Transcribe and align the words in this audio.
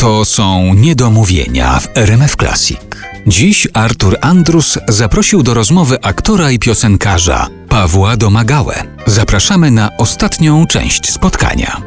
To 0.00 0.24
są 0.24 0.74
niedomówienia 0.74 1.80
w 1.80 1.88
RMF 1.94 2.36
Classic. 2.36 2.78
Dziś 3.26 3.68
Artur 3.72 4.16
Andrus 4.20 4.78
zaprosił 4.88 5.42
do 5.42 5.54
rozmowy 5.54 5.98
aktora 6.02 6.50
i 6.50 6.58
piosenkarza 6.58 7.48
Pawła 7.68 8.16
Domagałę. 8.16 8.74
Zapraszamy 9.06 9.70
na 9.70 9.96
ostatnią 9.98 10.66
część 10.66 11.10
spotkania. 11.12 11.82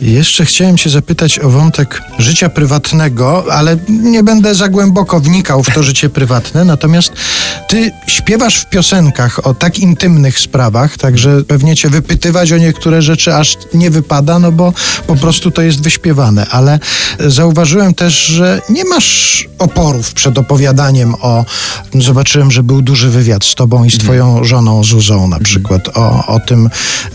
Jeszcze 0.00 0.44
chciałem 0.44 0.76
Cię 0.76 0.90
zapytać 0.90 1.38
o 1.38 1.50
wątek 1.50 2.02
życia 2.18 2.48
prywatnego, 2.48 3.44
ale 3.52 3.76
nie 3.88 4.22
będę 4.22 4.54
za 4.54 4.68
głęboko 4.68 5.20
wnikał 5.20 5.62
w 5.62 5.74
to 5.74 5.82
życie 5.82 6.10
prywatne. 6.10 6.64
Natomiast 6.64 7.12
Ty 7.70 7.92
śpiewasz 8.06 8.56
w 8.56 8.66
piosenkach 8.66 9.46
o 9.46 9.54
tak 9.54 9.78
intymnych 9.78 10.38
sprawach, 10.38 10.96
także 10.96 11.44
pewnie 11.44 11.76
Cię 11.76 11.90
wypytywać 11.90 12.52
o 12.52 12.58
niektóre 12.58 13.02
rzeczy 13.02 13.34
aż 13.34 13.56
nie 13.74 13.90
wypada, 13.90 14.38
no 14.38 14.52
bo 14.52 14.72
po 15.06 15.16
prostu 15.16 15.50
to 15.50 15.62
jest 15.62 15.82
wyśpiewane. 15.82 16.46
Ale 16.50 16.78
zauważyłem 17.18 17.94
też, 17.94 18.26
że 18.26 18.62
nie 18.68 18.84
masz 18.84 19.48
oporów 19.58 20.12
przed 20.12 20.38
opowiadaniem 20.38 21.14
o. 21.20 21.44
Zobaczyłem, 21.94 22.50
że 22.50 22.62
był 22.62 22.82
duży 22.82 23.10
wywiad 23.10 23.44
z 23.44 23.54
Tobą 23.54 23.84
i 23.84 23.90
z 23.90 23.98
Twoją 23.98 24.44
żoną 24.44 24.84
Zuzą 24.84 25.28
na 25.28 25.38
przykład 25.38 25.88
o, 25.96 26.26
o 26.26 26.40
tym, 26.40 26.70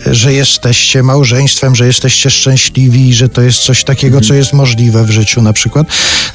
że 0.06 0.32
jesteście 0.32 1.02
małżeństwem, 1.02 1.76
że 1.76 1.86
jesteście 1.86 2.30
szczęśliwi 2.30 3.14
że 3.14 3.28
to 3.28 3.42
jest 3.42 3.58
coś 3.58 3.84
takiego, 3.84 4.20
co 4.20 4.34
jest 4.34 4.52
możliwe 4.52 5.04
w 5.04 5.10
życiu 5.10 5.42
na 5.42 5.52
przykład. 5.52 5.86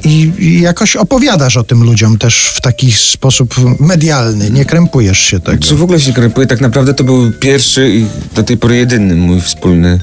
I, 0.04 0.32
I, 0.40 0.62
jakoś 0.62 0.96
opowiadasz 0.96 1.58
o 1.58 1.64
tym 1.64 1.84
ludziom 1.84 2.18
też 2.18 2.52
w 2.56 2.62
taki 2.62 2.92
sposób 2.92 3.56
medialny, 3.80 4.11
nie 4.52 4.66
krępujesz 4.66 5.20
się 5.20 5.40
tego. 5.40 5.64
Czy 5.64 5.76
w 5.76 5.84
ogóle 5.84 6.00
się 6.00 6.14
krępuję? 6.14 6.48
Tak 6.48 6.62
naprawdę 6.62 6.94
to 6.94 7.04
był 7.04 7.32
pierwszy 7.32 7.90
i 7.90 8.06
do 8.36 8.44
tej 8.44 8.58
pory 8.58 8.78
jedyny 8.78 9.16
mój 9.16 9.42
wspólny 9.42 10.00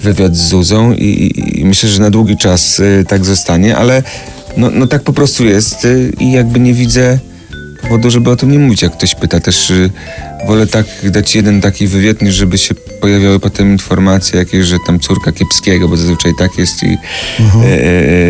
wywiad 0.00 0.36
z 0.36 0.48
Zuzą 0.48 0.92
i, 0.92 1.04
i, 1.04 1.60
i 1.60 1.64
myślę, 1.64 1.88
że 1.88 2.00
na 2.00 2.10
długi 2.10 2.36
czas 2.36 2.80
y, 2.80 3.04
tak 3.08 3.24
zostanie, 3.24 3.76
ale 3.76 4.02
no, 4.56 4.70
no 4.70 4.86
tak 4.86 5.02
po 5.02 5.12
prostu 5.12 5.44
jest 5.44 5.84
y, 5.84 6.12
i 6.20 6.32
jakby 6.32 6.60
nie 6.60 6.74
widzę 6.74 7.18
powodu, 7.82 8.10
żeby 8.10 8.30
o 8.30 8.36
tym 8.36 8.52
nie 8.52 8.58
mówić. 8.58 8.82
Jak 8.82 8.92
ktoś 8.92 9.14
pyta 9.14 9.40
też, 9.40 9.70
y, 9.70 9.90
wolę 10.46 10.66
tak 10.66 10.86
dać 11.04 11.34
jeden 11.34 11.60
taki 11.60 11.86
wywiad, 11.86 12.22
niż 12.22 12.34
żeby 12.34 12.58
się 12.58 12.74
pojawiały 12.74 13.40
potem 13.40 13.72
informacje 13.72 14.38
jakieś, 14.38 14.66
że 14.66 14.76
tam 14.86 15.00
córka 15.00 15.32
kiepskiego, 15.32 15.88
bo 15.88 15.96
zazwyczaj 15.96 16.32
tak 16.38 16.58
jest 16.58 16.82
i 16.82 16.98
mhm. 17.40 17.64
e, 17.64 17.68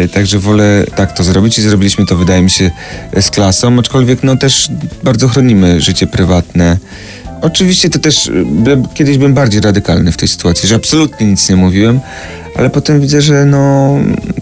e, 0.02 0.08
także 0.08 0.38
wolę 0.38 0.84
tak 0.96 1.12
to 1.12 1.24
zrobić 1.24 1.58
i 1.58 1.62
zrobiliśmy 1.62 2.06
to, 2.06 2.16
wydaje 2.16 2.42
mi 2.42 2.50
się, 2.50 2.70
z 3.20 3.30
klasą, 3.30 3.78
aczkolwiek 3.78 4.22
no 4.22 4.36
też 4.36 4.68
bardzo 5.02 5.28
chronimy 5.28 5.80
życie 5.80 6.06
prywatne. 6.06 6.78
Oczywiście 7.40 7.90
to 7.90 7.98
też, 7.98 8.30
by, 8.44 8.82
kiedyś 8.94 9.18
byłem 9.18 9.34
bardziej 9.34 9.60
radykalny 9.60 10.12
w 10.12 10.16
tej 10.16 10.28
sytuacji, 10.28 10.68
że 10.68 10.74
absolutnie 10.74 11.26
nic 11.26 11.48
nie 11.48 11.56
mówiłem, 11.56 12.00
ale 12.56 12.70
potem 12.70 13.00
widzę, 13.00 13.22
że 13.22 13.44
no 13.44 13.94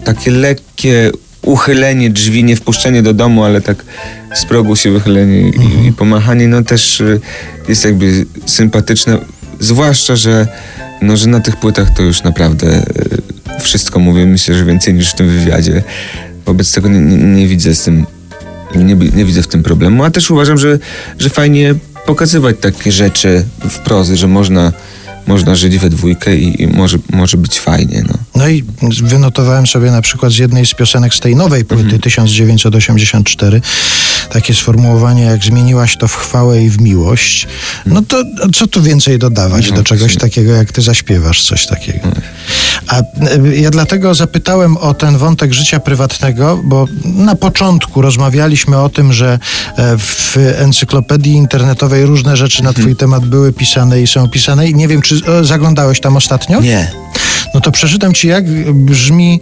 takie 0.03 0.31
lekkie 0.31 1.11
uchylenie 1.47 2.09
drzwi, 2.09 2.43
nie 2.43 2.55
wpuszczenie 2.55 3.03
do 3.03 3.13
domu, 3.13 3.43
ale 3.43 3.61
tak 3.61 3.85
z 4.33 4.45
progu 4.45 4.75
się 4.75 4.91
wychylenie 4.91 5.47
mhm. 5.47 5.85
i, 5.85 5.87
i 5.87 5.93
pomachanie, 5.93 6.47
no 6.47 6.63
też 6.63 7.01
y, 7.01 7.19
jest 7.69 7.85
jakby 7.85 8.25
sympatyczne. 8.45 9.17
Zwłaszcza, 9.59 10.15
że, 10.15 10.47
no, 11.01 11.17
że 11.17 11.29
na 11.29 11.39
tych 11.39 11.55
płytach 11.55 11.89
to 11.93 12.03
już 12.03 12.23
naprawdę 12.23 12.85
y, 13.57 13.61
wszystko 13.61 13.99
mówię, 13.99 14.25
myślę, 14.25 14.55
że 14.55 14.65
więcej 14.65 14.93
niż 14.93 15.11
w 15.11 15.15
tym 15.15 15.27
wywiadzie. 15.27 15.83
Wobec 16.45 16.71
tego 16.71 16.89
nie, 16.89 16.99
nie, 16.99 17.17
nie 17.17 17.47
widzę 17.47 17.75
z 17.75 17.83
tym, 17.83 18.05
nie, 18.75 18.95
nie, 18.95 19.25
widzę 19.25 19.41
w 19.43 19.47
tym 19.47 19.63
problemu, 19.63 20.03
a 20.03 20.11
też 20.11 20.31
uważam, 20.31 20.57
że, 20.57 20.79
że 21.19 21.29
fajnie 21.29 21.75
pokazywać 22.05 22.55
takie 22.61 22.91
rzeczy 22.91 23.45
w 23.69 23.79
prozy, 23.79 24.17
że 24.17 24.27
można 24.27 24.71
można 25.27 25.55
żyć 25.55 25.77
we 25.77 25.89
dwójkę 25.89 26.37
i, 26.37 26.61
i, 26.61 26.67
może, 26.67 26.97
może 27.09 27.37
być 27.37 27.59
fajnie. 27.59 28.03
No. 28.07 28.13
No 28.37 28.47
i 28.47 28.63
wynotowałem 29.03 29.67
sobie 29.67 29.91
na 29.91 30.01
przykład 30.01 30.31
z 30.31 30.37
jednej 30.37 30.65
z 30.65 30.73
piosenek 30.73 31.13
z 31.13 31.19
tej 31.19 31.35
nowej 31.35 31.65
płyty 31.65 31.83
mhm. 31.83 32.01
1984 32.01 33.61
takie 34.29 34.53
sformułowanie 34.53 35.23
jak 35.23 35.43
zmieniłaś 35.43 35.97
to 35.97 36.07
w 36.07 36.15
chwałę 36.15 36.61
i 36.61 36.69
w 36.69 36.81
miłość. 36.81 37.47
No 37.85 38.01
to 38.01 38.23
co 38.53 38.67
tu 38.67 38.81
więcej 38.81 39.19
dodawać 39.19 39.69
no, 39.69 39.75
do 39.75 39.83
czegoś 39.83 40.17
takiego, 40.17 40.51
jak 40.51 40.71
ty 40.71 40.81
zaśpiewasz 40.81 41.45
coś 41.45 41.67
takiego. 41.67 41.99
No. 42.03 42.21
A 42.87 42.99
e, 42.99 43.03
ja 43.55 43.69
dlatego 43.69 44.15
zapytałem 44.15 44.77
o 44.77 44.93
ten 44.93 45.17
wątek 45.17 45.53
życia 45.53 45.79
prywatnego, 45.79 46.61
bo 46.63 46.85
na 47.05 47.35
początku 47.35 48.01
rozmawialiśmy 48.01 48.77
o 48.77 48.89
tym, 48.89 49.13
że 49.13 49.39
e, 49.77 49.97
w 49.97 50.37
encyklopedii 50.57 51.33
internetowej 51.33 52.05
różne 52.05 52.37
rzeczy 52.37 52.63
na 52.63 52.73
twój 52.73 52.95
temat 52.95 53.25
były 53.25 53.53
pisane 53.53 54.01
i 54.01 54.07
są 54.07 54.29
pisane 54.29 54.69
i 54.69 54.75
nie 54.75 54.87
wiem, 54.87 55.01
czy 55.01 55.21
zaglądałeś 55.41 55.99
tam 55.99 56.17
ostatnio? 56.17 56.61
Nie. 56.61 56.91
No 57.53 57.61
to 57.61 57.71
przeczytam 57.71 58.13
ci, 58.13 58.27
jak 58.27 58.45
brzmi 58.73 59.41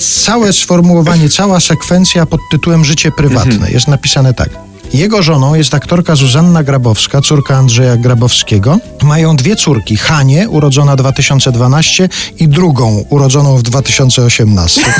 całe 0.00 0.52
sformułowanie, 0.52 1.28
cała 1.28 1.60
sekwencja 1.60 2.26
pod 2.26 2.40
tytułem 2.50 2.84
Życie 2.84 3.12
prywatne. 3.12 3.70
Jest 3.70 3.88
napisane 3.88 4.34
tak. 4.34 4.50
Jego 4.94 5.22
żoną 5.22 5.54
jest 5.54 5.74
aktorka 5.74 6.16
Zuzanna 6.16 6.62
Grabowska, 6.62 7.20
córka 7.20 7.56
Andrzeja 7.56 7.96
Grabowskiego. 7.96 8.78
Mają 9.02 9.36
dwie 9.36 9.56
córki, 9.56 9.96
Hanie, 9.96 10.48
urodzona 10.48 10.96
2012 10.96 12.08
i 12.38 12.48
drugą, 12.48 13.04
urodzoną 13.10 13.56
w 13.56 13.62
2018. 13.62 14.80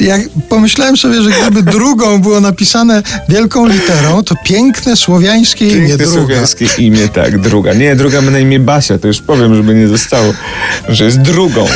jak 0.00 0.20
pomyślałem 0.48 0.96
sobie, 0.96 1.22
że 1.22 1.30
gdyby 1.30 1.62
drugą 1.62 2.18
było 2.18 2.40
napisane 2.40 3.02
wielką 3.28 3.66
literą, 3.66 4.22
to 4.22 4.34
piękne 4.44 4.96
słowiańskie 4.96 5.58
piękne 5.58 5.78
imię. 5.78 5.88
Piękne 5.88 6.06
słowiańskie 6.06 6.66
imię, 6.78 7.08
tak, 7.08 7.40
druga. 7.40 7.74
Nie, 7.74 7.96
druga 7.96 8.22
ma 8.22 8.30
na 8.30 8.38
imię 8.38 8.60
Basia, 8.60 8.98
to 8.98 9.08
już 9.08 9.22
powiem, 9.22 9.54
żeby 9.54 9.74
nie 9.74 9.88
zostało, 9.88 10.34
że 10.88 11.04
jest 11.04 11.20
drugą. 11.20 11.66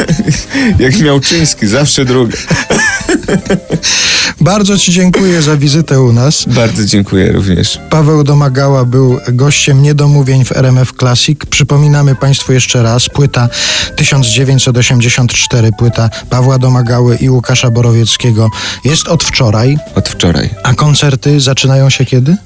jak 0.78 0.98
Miałczyński, 1.00 1.66
zawsze 1.66 2.04
druga. 2.04 2.36
Bardzo 4.40 4.78
Ci 4.78 4.92
dziękuję 4.92 5.42
za 5.42 5.56
wizytę 5.56 6.00
u 6.00 6.12
nas. 6.12 6.44
Bardzo 6.46 6.84
dziękuję 6.84 7.32
również. 7.32 7.80
Paweł 7.90 8.24
Domagała 8.24 8.84
był 8.84 9.18
gościem 9.28 9.82
niedomówień 9.82 10.44
w 10.44 10.52
RMF 10.52 10.92
Classic. 10.98 11.38
Przypominamy 11.50 12.14
Państwu 12.14 12.52
jeszcze 12.52 12.82
raz, 12.82 13.08
płyta 13.08 13.48
1984, 13.96 15.70
płyta 15.78 16.10
Pawła 16.30 16.58
Domagały 16.58 17.16
i 17.16 17.30
Łukasza 17.30 17.70
Borowieckiego 17.70 18.50
jest 18.84 19.08
od 19.08 19.24
wczoraj. 19.24 19.78
Od 19.94 20.08
wczoraj. 20.08 20.50
A 20.62 20.74
koncerty 20.74 21.40
zaczynają 21.40 21.90
się 21.90 22.04
kiedy? 22.04 22.36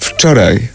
Wczoraj. 0.00 0.68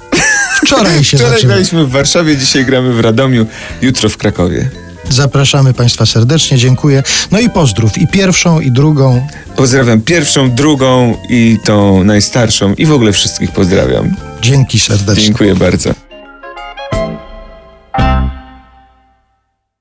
Wczoraj 0.63 1.03
się 1.03 1.17
Wczoraj 1.23 1.41
graliśmy 1.43 1.85
w 1.85 1.89
Warszawie, 1.91 2.37
dzisiaj 2.37 2.65
gramy 2.65 2.93
w 2.93 2.99
Radomiu, 2.99 3.45
jutro 3.81 4.09
w 4.09 4.17
Krakowie. 4.17 4.82
Zapraszamy 5.09 5.73
Państwa 5.73 6.05
serdecznie, 6.05 6.57
dziękuję. 6.57 7.03
No 7.31 7.39
i 7.39 7.49
pozdrów 7.49 7.97
i 7.97 8.07
pierwszą, 8.07 8.59
i 8.59 8.71
drugą. 8.71 9.27
Pozdrawiam 9.55 10.01
pierwszą, 10.01 10.51
drugą 10.51 11.17
i 11.29 11.57
tą 11.65 12.03
najstarszą 12.03 12.73
i 12.73 12.85
w 12.85 12.91
ogóle 12.91 13.11
wszystkich 13.11 13.51
pozdrawiam. 13.51 14.15
Dzięki 14.41 14.79
serdecznie. 14.79 15.23
Dziękuję 15.23 15.55
bardzo. 15.55 16.12